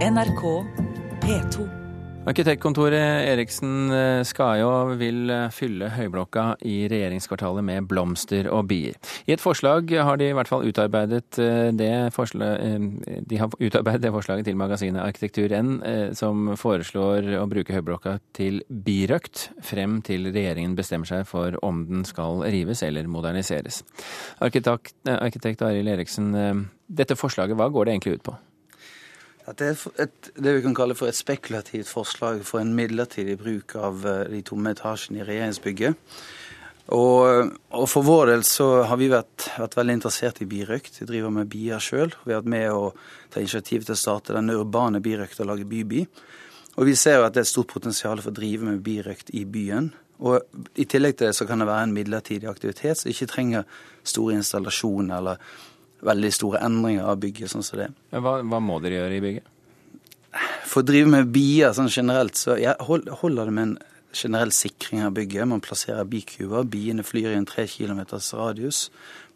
[0.00, 0.42] NRK
[1.20, 1.64] P2.
[2.30, 3.92] Arkitektkontoret Eriksen
[4.24, 8.96] Skajå vil eh, fylle Høyblokka i regjeringskvartalet med blomster og bier.
[9.28, 14.06] I et forslag har de i hvert fall utarbeidet eh, det, forslaget, de har utarbeidet
[14.06, 15.76] det forslaget til magasinet Arkitektur N,
[16.16, 22.08] som foreslår å bruke Høyblokka til birøkt frem til regjeringen bestemmer seg for om den
[22.08, 23.84] skal rives eller moderniseres.
[24.40, 28.40] Arkitekt, arkitekt Arild Eriksen, dette forslaget, hva går det egentlig ut på?
[29.56, 33.74] Det er et, det vi kan kalle for et spekulativt forslag for en midlertidig bruk
[33.80, 36.14] av eh, de tomme etasjene i regjeringsbygget.
[36.90, 40.98] Og, og, for vår del så har vi vært, vært veldig interessert i birøkt.
[40.98, 42.10] Vi driver med bier sjøl.
[42.24, 42.90] Vi har vært med å
[43.30, 46.02] ta initiativ til å starte den urbane birøkta og lage byby.
[46.78, 49.30] Og vi ser jo at det er et stort potensial for å drive med birøkt
[49.38, 49.92] i byen.
[50.26, 50.42] Og
[50.76, 53.68] I tillegg til det så kan det være en midlertidig aktivitet som ikke trenger
[54.02, 55.52] store installasjoner eller
[56.06, 57.90] veldig store endringer av bygget sånn som det.
[58.14, 59.48] Hva, hva må dere gjøre i bygget?
[60.70, 63.78] For å drive med bier sånn generelt, så jeg holder det med en
[64.14, 65.48] generell sikring av bygget.
[65.50, 66.66] Man plasserer bikuber.
[66.70, 68.88] Biene flyr i en tre kilometers radius.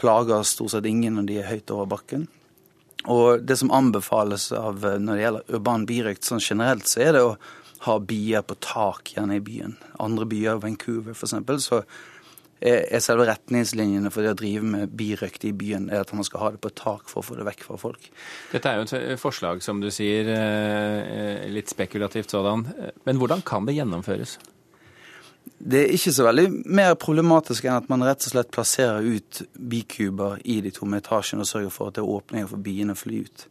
[0.00, 2.26] Plager stort sett ingen når de er høyt over bakken.
[3.10, 7.24] Og det som anbefales av når det gjelder urban birøkt sånn generelt, så er det
[7.24, 7.36] å
[7.86, 9.78] ha bier på tak gjerne i byen.
[10.02, 11.80] Andre byer, Vancouver f.eks., så
[12.60, 16.42] er selve retningslinjene for det å drive med birøkt i byen er at man skal
[16.44, 18.10] ha det på tak for å få det vekk fra folk.
[18.52, 22.66] Dette er jo et forslag, som du sier, eh, litt spekulativt sådan.
[23.06, 24.38] Men hvordan kan det gjennomføres?
[25.60, 29.42] Det er ikke så veldig mer problematisk enn at man rett og slett plasserer ut
[29.52, 33.00] bikuber i de tomme etasjene og sørger for at det er åpninger for biene å
[33.00, 33.44] fly ut.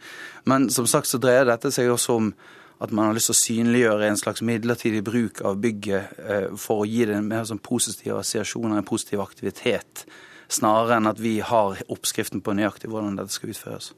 [0.50, 2.32] Men som sagt så dreier dette seg også om
[2.80, 6.84] at man har lyst til å synliggjøre en slags midlertidig bruk av bygget eh, for
[6.84, 10.06] å gi det en mer sånn positiv assosiasjon og en positiv aktivitet,
[10.50, 13.92] snarere enn at vi har oppskriften på nøyaktig hvordan dette skal utføres.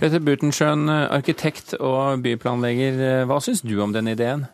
[0.00, 4.48] Peter Butensjøen, arkitekt og byplanlegger, eh, hva syns du om den ideen?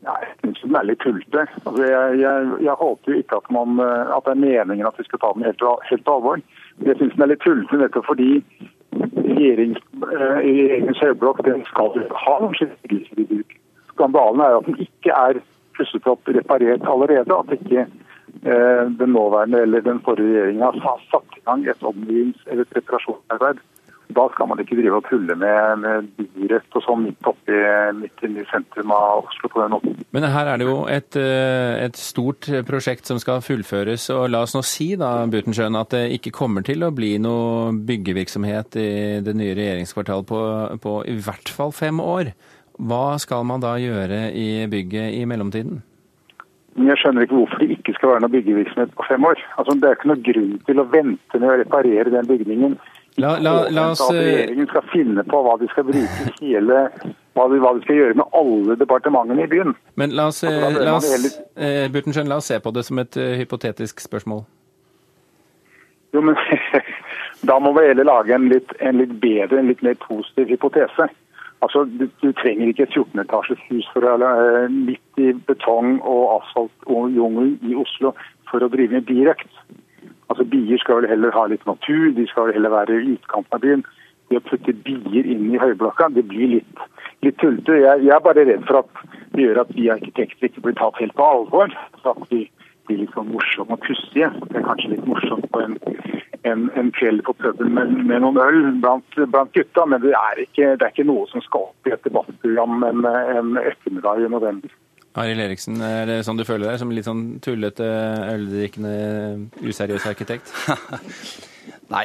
[0.00, 1.46] jeg syns den er litt tullete.
[1.60, 4.98] Altså, jeg, jeg, jeg, håper jo ikke at, man, eh, at, det er meningen at
[4.98, 6.44] vi skal ta den helt, helt på alvor.
[6.86, 8.30] Jeg syns den er litt tullete nettopp fordi
[9.00, 13.56] regjerings, eh, regjeringens høyblokk den skal ha noen skikkelser i bruk.
[13.94, 15.40] Skandalen er at den ikke er
[15.76, 17.36] pusset opp reparert allerede.
[17.36, 22.46] At ikke eh, den nåværende eller den forrige regjeringa har satt i gang et omgivings-
[22.46, 23.62] eller et reparasjonsarbeid.
[24.10, 27.58] Da skal man ikke drive og tulle med, med byrett og sånn midt oppi
[28.00, 29.99] midt inne i sentrum av Oslo på den måten.
[30.10, 34.08] Men her er det jo et, eh, et, stort prosjekt som skal fullføres.
[34.10, 37.70] og La oss nå si da, Butensjøen, at det ikke kommer til å bli noe
[37.86, 38.90] byggevirksomhet i
[39.22, 40.40] det nye regjeringskvartalet på,
[40.82, 42.32] på i hvert fall fem år.
[42.80, 45.84] Hva skal man da gjøre i bygget i mellomtiden?
[46.80, 49.42] Jeg skjønner ikke hvorfor det ikke skal være noe byggevirksomhet på fem år.
[49.58, 52.80] Altså, det er ikke noe grunn til å vente med å reparere den bygningen
[53.16, 54.00] La, la, la oss...
[54.00, 56.84] At eh, regjeringen skal finne på hva de skal bruke hele
[57.38, 59.74] hva vi, hva vi, skal gjøre med alle departementene i byen.
[60.00, 63.16] Men la oss, altså, la oss, eh, Burtenschøn, la oss se på det som et
[63.20, 64.44] uh, hypotetisk spørsmål.
[66.14, 66.38] Jo, men
[67.48, 71.06] Da må vi heller lage en litt, en litt, bedre, en litt mer positiv hypotese.
[71.64, 76.40] Altså, Du, du trenger ikke et 14-etasjes hus for å, uh, midt i betong og
[76.40, 78.12] asfalt og jungel i Oslo
[78.50, 79.48] for å drive med birøkt.
[80.30, 83.56] Altså Bier skal vel heller ha litt natur, de skal vel heller være i utkanten
[83.56, 83.82] av byen.
[84.30, 86.82] Det å putte bier inn i høyblokka, det blir litt,
[87.26, 87.76] litt tullete.
[87.82, 89.04] Jeg, jeg, er bare redd for at
[89.34, 91.74] det gjør at vi arkitekter ikke blir tatt helt på alvor.
[92.02, 92.46] Så at vi
[92.88, 94.30] blir litt sånn morsomme og pussige.
[94.50, 95.78] Det er kanskje litt morsomt på en,
[96.48, 100.44] en, en kveld på puben med, med, noen øl blant, blant gutta, men det er,
[100.46, 104.32] ikke, det er, ikke, noe som skal opp i et debattprogram en, en ettermiddag i
[104.32, 104.78] november.
[105.18, 106.76] Arild Eriksen, er det sånn du føler deg?
[106.78, 107.86] Som litt sånn tullete,
[108.30, 108.92] øldrikkende,
[109.58, 110.52] useriøs arkitekt?
[111.90, 112.04] Nei,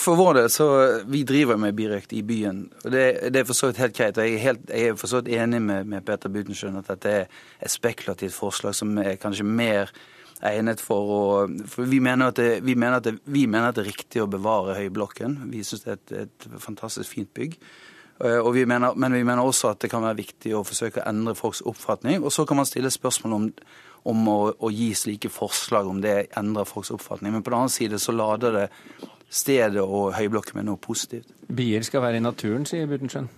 [0.00, 0.66] for vår del så
[1.04, 2.62] Vi driver med birøkt i byen.
[2.84, 4.16] og Det, det er for så vidt helt greit.
[4.16, 7.12] Jeg er, helt, jeg er for så vidt enig med, med Peter Butenschøn at dette
[7.12, 7.26] er
[7.60, 9.92] et spekulativt forslag som er kanskje mer
[10.48, 11.26] egnet for å
[11.66, 14.78] for vi, mener det, vi, mener det, vi, mener at det, er riktig å bevare
[14.78, 15.36] Høyblokken.
[15.52, 17.58] Vi syns det er et, et fantastisk fint bygg.
[18.24, 21.08] Eh, vi mener, men vi mener også at det kan være viktig å forsøke å
[21.10, 22.24] endre folks oppfatning.
[22.24, 23.46] Og så kan man stille spørsmål om,
[24.10, 27.34] om å, å, gi slike forslag, om det endrer folks oppfatning.
[27.34, 28.66] Men på den annen side så lader det
[29.28, 31.30] stedet og høyblokken med noe positivt.
[31.48, 33.28] Bier skal være i naturen, sier Butenschøn.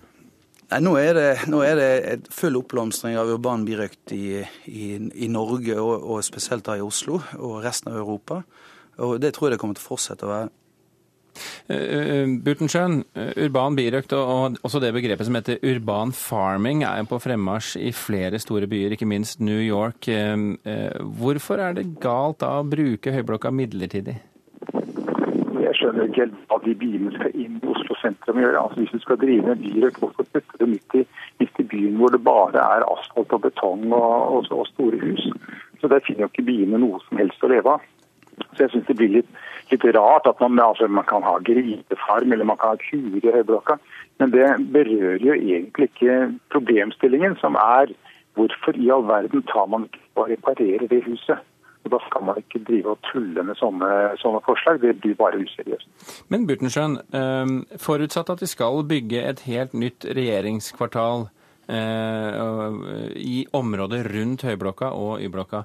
[0.71, 4.39] Nei, nå er, det, nå er det full oppblomstring av urban birøkt i,
[4.71, 8.39] i, i, Norge, og, og spesielt da i Oslo og resten av Europa.
[9.03, 10.51] Og det tror jeg det kommer til å fortsette å være.
[11.71, 17.03] Eh, eh, Burtensjøen, eh, urban birøkt og også det begrepet som heter urban farming er
[17.07, 20.07] på fremmarsj i flere store byer, ikke minst New York.
[21.19, 24.21] Hvorfor er det galt da å bruke Høyblokka midlertidig?
[25.71, 28.59] Jeg skjønner ikke helt hva de bilene skal inn i Oslo sentrum gjøre.
[28.59, 31.03] Altså Hvis du skal drive med byrøyk, hvorfor putte det midt i,
[31.39, 35.29] midt i, byen hvor det bare er asfalt og betong og, og, og store hus?
[35.79, 37.85] Så Der finner jo ikke byene noe som helst å leve av.
[38.51, 39.31] Så jeg syns det blir litt,
[39.71, 43.35] litt, rart at man, altså, man kan ha gripefarm eller man kan ha kuer i
[43.37, 43.79] høyblokka,
[44.19, 46.17] Men det berører jo egentlig ikke
[46.51, 47.95] problemstillingen, som er
[48.35, 51.39] hvorfor i all verden tar man ikke og reparerer det huset?
[51.83, 53.89] Og Da skal man ikke drive og tulle med sånne,
[54.21, 54.81] sånne forslag.
[54.81, 55.87] Det blir bare useriøst.
[56.29, 61.29] Men Burtensjøen, ehm, forutsatt at vi skal bygge et helt nytt regjeringskvartal
[61.69, 62.37] eh,
[63.17, 65.63] i området rundt Høyblokka og Y-blokka,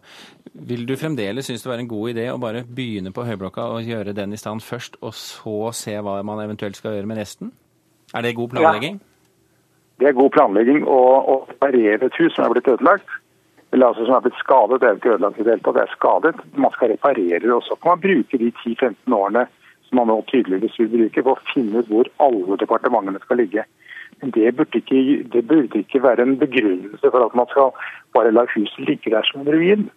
[0.54, 3.84] vil du fremdeles synes det var en god idé å bare begynne på Høyblokka og
[3.84, 7.52] gjøre den i stand først, og så se hva man eventuelt skal gjøre med resten?
[8.14, 9.00] Er det god planlegging?
[9.00, 9.12] Ja.
[10.00, 11.00] Det er god planlegging å
[11.48, 13.08] reparere et hus som er blitt ødelagt
[13.72, 14.80] eller altså som er blitt skadet.
[14.80, 16.42] Det er jo ikke ødelagt i det hele tatt, det er skadet.
[16.54, 17.52] Man skal reparere det.
[17.52, 19.46] Og så kan man bruke de 10-15 årene
[19.86, 23.66] som man nå tydeligvis vil bruke, på å finne ut hvor alle departementene skal ligge.
[24.22, 27.74] Men det burde, ikke, det burde ikke være en begrunnelse for at man skal
[28.16, 29.88] bare la huset ligge der som en ruin.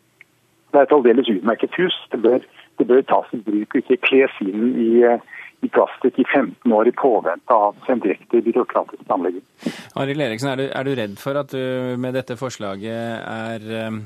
[0.70, 1.96] Det er et aldeles utmerket hus.
[2.12, 2.44] Det bør,
[2.78, 5.18] det bør tas i bruk ikke kles inn i i
[5.68, 9.44] plastikk i 15 år i påvente av en direkte byråkratisk planlegging.
[10.00, 14.00] Arild Eriksen, er du, er du, redd for at du med dette forslaget er eh,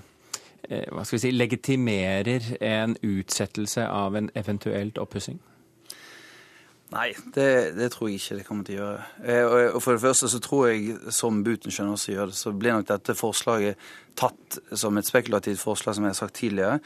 [0.69, 5.37] eh, hva skal vi si, legitimerer en utsettelse av en eventuelt oppussing?
[6.93, 9.05] Nei, det, det, tror jeg ikke det kommer til å gjøre.
[9.25, 12.77] Eh, og For det første så tror jeg, som Butenschøn også gjør det, så blir
[12.77, 13.87] nok dette forslaget
[14.19, 16.77] tatt som et spekulativt forslag, som jeg har sagt tidligere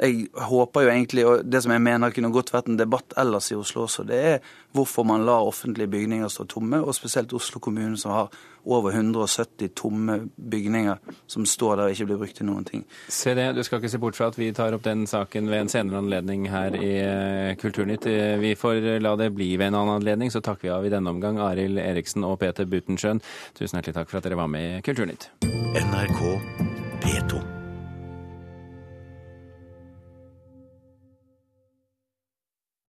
[0.00, 3.50] jeg håper jo egentlig, og det som jeg mener kunne godt vært en debatt ellers
[3.52, 7.60] i Oslo også, det er hvorfor man lar offentlige bygninger stå tomme, og spesielt Oslo
[7.60, 8.32] kommune som har
[8.64, 10.96] over 170 tomme bygninger
[11.26, 12.84] som står der og ikke blir brukt til noen ting.
[13.10, 15.64] Se det, du skal ikke se bort fra at vi tar opp den saken ved
[15.64, 18.06] en senere anledning her i eh, Kulturnytt.
[18.06, 20.94] Eh, vi får la det bli ved en annen anledning, så takker vi av i
[20.94, 23.22] denne omgang Arild Eriksen og Peter Butensjøen.
[23.58, 25.32] Tusen hjertelig takk for at dere var med i Kulturnytt.
[25.42, 26.51] NRK P2.